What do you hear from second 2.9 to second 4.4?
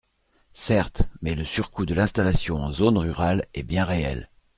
rurale est bien réel.